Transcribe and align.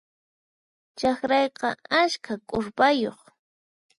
Chakrayqa 0.97 1.69
askha 2.01 2.33
k'urpayuq. 2.47 3.19